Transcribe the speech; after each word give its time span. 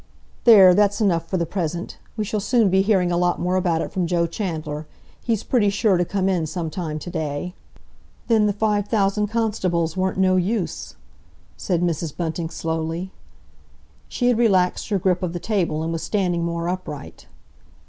"There, 0.45 0.73
that's 0.73 0.99
enough 0.99 1.27
for 1.27 1.37
the 1.37 1.45
present! 1.45 1.99
We 2.17 2.23
shall 2.25 2.39
soon 2.39 2.71
be 2.71 2.81
hearing 2.81 3.11
a 3.11 3.17
lot 3.17 3.39
more 3.39 3.55
about 3.55 3.83
it 3.83 3.91
from 3.93 4.07
Joe 4.07 4.25
Chandler. 4.25 4.87
He's 5.23 5.43
pretty 5.43 5.69
sure 5.69 5.95
to 5.95 6.03
come 6.05 6.27
in 6.27 6.47
some 6.47 6.71
time 6.71 6.97
to 6.97 7.11
day." 7.11 7.53
"Then 8.27 8.47
the 8.47 8.53
five 8.53 8.87
thousand 8.87 9.27
constables 9.27 9.95
weren't 9.95 10.17
no 10.17 10.37
use?" 10.37 10.95
said 11.55 11.83
Mrs. 11.83 12.17
Bunting 12.17 12.49
slowly. 12.49 13.11
She 14.07 14.25
had 14.29 14.39
relaxed 14.39 14.89
her 14.89 14.97
grip 14.97 15.21
of 15.21 15.33
the 15.33 15.39
table, 15.39 15.83
and 15.83 15.91
was 15.93 16.01
standing 16.01 16.43
more 16.43 16.67
upright. 16.67 17.27